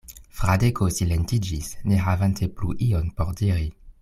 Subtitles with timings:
[0.37, 3.71] Fradeko silentiĝis, ne havante plu ion por diri.